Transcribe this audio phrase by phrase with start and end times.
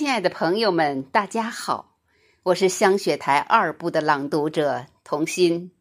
[0.00, 1.98] 亲爱的朋友们，大家好，
[2.42, 5.72] 我是香雪台二部的朗读者童心。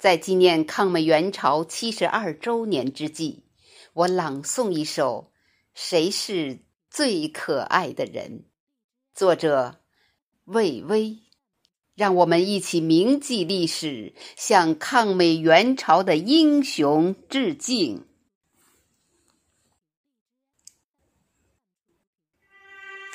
[0.00, 3.44] 在纪念抗美援朝七十二周年之际，
[3.92, 5.30] 我朗诵一首
[5.74, 6.58] 《谁是
[6.90, 8.40] 最可爱的人》，
[9.14, 9.76] 作者
[10.46, 11.20] 魏巍。
[11.94, 18.08] 让我们一起铭记历史，向抗美援朝的英雄致敬。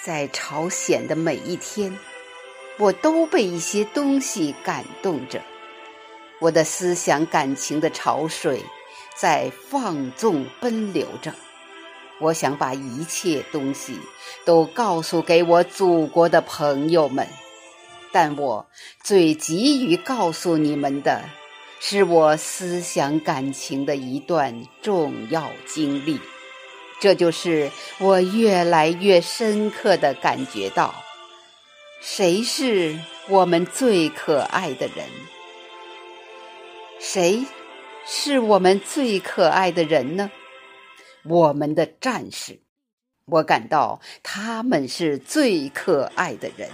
[0.07, 1.99] 在朝鲜的每一天，
[2.77, 5.41] 我都被一些东西感动着。
[6.39, 8.63] 我的思想感情的潮水
[9.17, 11.33] 在放纵奔流着。
[12.21, 13.99] 我想把一切东西
[14.45, 17.27] 都告诉给我祖国的朋友们。
[18.13, 18.65] 但我
[19.03, 21.25] 最急于告诉你们的，
[21.81, 26.17] 是我思想感情的一段重要经历。
[26.99, 30.95] 这就是我越来越深刻的感觉到，
[32.01, 35.07] 谁是我们最可爱的人？
[36.99, 37.45] 谁
[38.05, 40.31] 是我们最可爱的人呢？
[41.23, 42.61] 我们的战士，
[43.25, 46.69] 我感到他们是最可爱的人。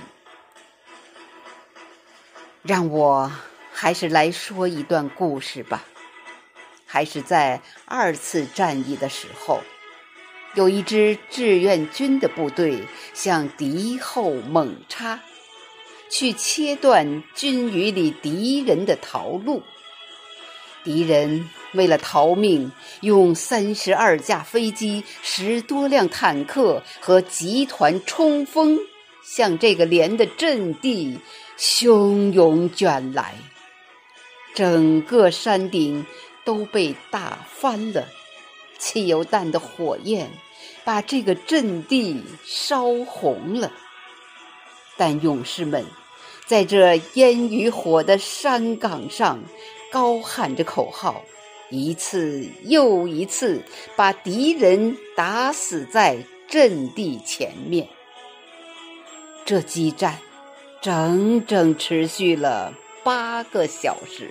[2.62, 3.30] 让我
[3.74, 5.84] 还是来说一段故事吧。
[6.86, 9.60] 还是在二次战役的时候，
[10.56, 15.20] 有一支志愿军的部队向敌后猛插，
[16.10, 19.64] 去切断军旅里敌人的逃路。
[20.84, 28.78] 敌人为了逃命，用三十二架飞机、十多辆坦克和集团冲锋，
[29.24, 31.20] 向这个连的阵地。
[31.56, 33.36] 汹涌卷来，
[34.56, 36.04] 整个山顶
[36.44, 38.08] 都被打翻了。
[38.80, 40.32] 汽油弹的火焰
[40.84, 43.72] 把这个阵地烧红了。
[44.98, 45.86] 但勇士们
[46.46, 49.44] 在这烟与火的山岗上
[49.92, 51.24] 高喊着口号，
[51.70, 53.64] 一次又一次
[53.96, 56.18] 把敌人打死在
[56.48, 57.88] 阵地前面。
[59.46, 60.20] 这激战。
[60.82, 62.74] 整整持续了
[63.06, 64.30] 八个小时，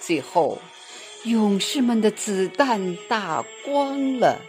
[0.00, 0.58] 最后，
[1.24, 4.40] 勇士们的子弹打光了。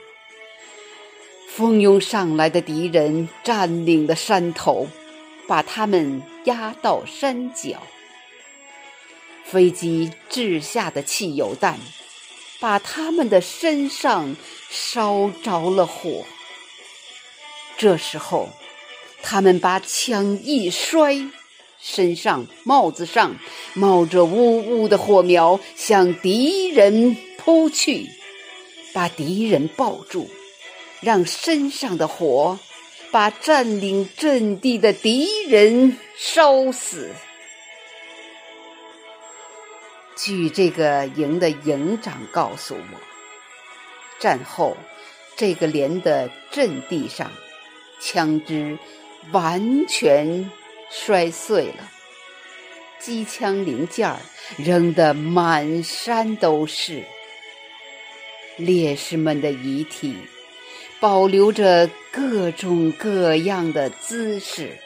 [1.56, 4.90] 蜂拥上来的敌人占领了山头，
[5.48, 7.82] 把他们压到山脚。
[9.46, 11.80] 飞机掷下的汽油弹，
[12.60, 14.36] 把他们的身上
[14.70, 16.26] 烧着了火。
[17.78, 18.50] 这时候。
[19.28, 21.16] 他们把枪一摔，
[21.82, 23.36] 身上、帽子上
[23.74, 28.08] 冒着呜呜的火苗，向敌人扑去，
[28.94, 30.30] 把敌人抱住，
[31.06, 32.60] 让身上的火
[33.12, 37.12] 把占领阵地的敌人烧死。
[40.18, 43.00] 据这个营的营长告诉我，
[44.20, 44.76] 战后
[45.38, 47.32] 这个连的阵地上，
[48.02, 48.78] 枪支。
[49.32, 50.52] 完全
[50.92, 51.92] 摔碎了，
[53.00, 54.16] 机枪零件
[54.56, 57.04] 扔得满山都是。
[58.58, 60.16] 烈士们的遗体
[61.06, 64.80] 保留着各种各样的姿势，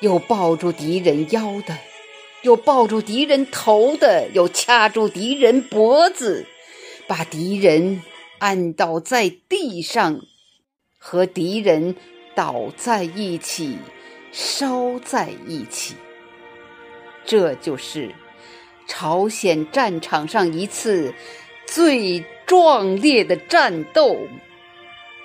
[0.00, 1.76] 有抱住敌人腰的，
[2.40, 6.46] 有抱住敌人头的，有掐住敌人脖子，
[7.06, 8.00] 把敌人
[8.38, 10.22] 按倒在地上，
[10.96, 11.94] 和敌人。
[12.34, 13.76] 倒在一起，
[14.32, 15.96] 烧在一起，
[17.26, 18.14] 这就是
[18.86, 21.12] 朝鲜战场上一次
[21.66, 24.16] 最壮烈的战斗——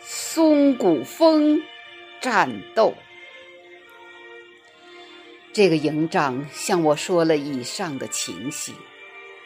[0.06, 1.64] 松骨峰
[2.20, 2.94] 战斗。
[5.54, 8.76] 这个营长向我说了以上的情形，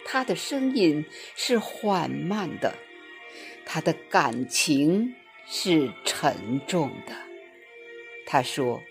[0.03, 2.73] 他的声音是缓慢的，
[3.65, 5.13] 他的感情
[5.45, 7.13] 是沉重的。
[8.25, 8.81] 他说：“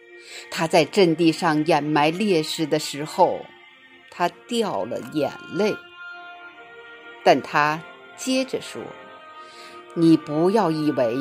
[0.50, 3.44] 他在阵地上掩埋烈士的时候，
[4.10, 5.74] 他掉了眼泪。
[7.24, 7.82] 但他
[8.16, 8.82] 接着说
[9.94, 11.16] ：‘你不要以为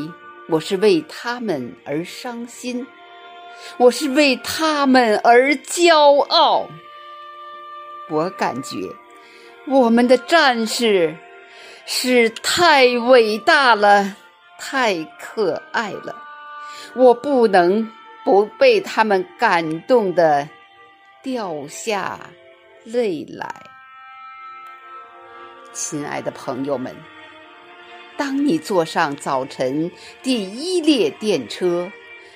[0.47, 2.85] 我是为他们而伤心，
[3.77, 6.67] 我是为他们而骄傲。
[8.09, 8.77] 我感觉
[9.67, 11.15] 我们的战士
[11.85, 14.15] 是太伟大了，
[14.59, 16.15] 太可爱了，
[16.95, 17.91] 我不能。’”
[18.25, 20.49] 不被他们感动的
[21.21, 22.19] 掉下
[22.83, 23.61] 泪来，
[25.71, 26.91] 亲爱的朋友们，
[28.17, 29.91] 当你坐上早晨
[30.23, 31.91] 第一列电车，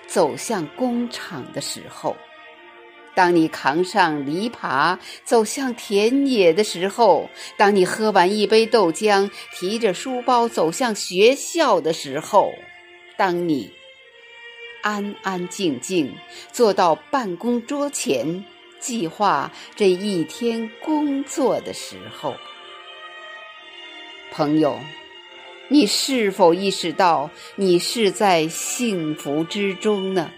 [0.08, 2.18] 走向工厂的时候，
[3.16, 12.54] 当你扛上犁耙走向田野的时候，当你喝完一杯豆浆，提着书包走向学校的时候，
[13.18, 13.72] 当你
[14.82, 16.14] 安安静静
[16.52, 18.44] 坐到办公桌前，
[18.80, 22.36] 计划这一天工作的时候，
[24.32, 24.78] 朋友。
[25.72, 30.32] 你是否意识到你是在幸福之中呢？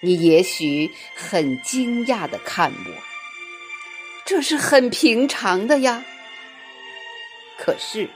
[0.00, 2.92] 你也许很惊讶的看我，
[4.26, 6.04] 这是很平常的呀。
[7.56, 8.10] 可是，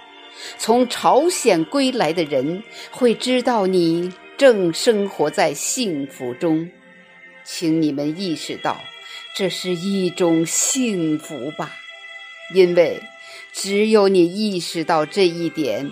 [0.58, 6.70] 从朝鲜归来的人会知道你正生活在幸福中，
[7.44, 8.78] 请你们意识到
[9.34, 11.70] 这是一种幸福吧，
[12.54, 13.00] 因为。
[13.52, 15.90] 只有你意识到这一点，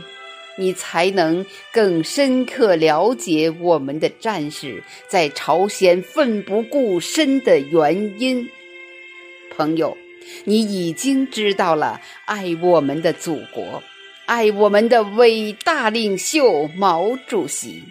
[0.59, 8.51] 你才能更深刻了解我们的战士在朝鲜奋不顾身的原因。
[9.57, 9.97] 朋友，
[10.45, 13.83] 你已经知道了爱我们的祖国，
[14.27, 17.83] 爱我们的伟大领袖毛主席，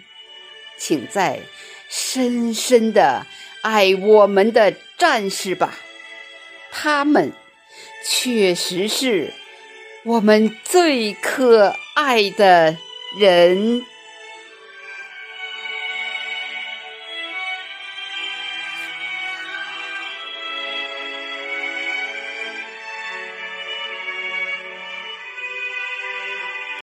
[0.78, 1.40] 请再
[1.88, 3.26] 深深的
[3.62, 5.76] 爱我们的战士吧，
[6.70, 7.32] 他们
[8.04, 9.32] 确实是。
[10.04, 12.76] 我们最可爱的
[13.18, 13.82] 人。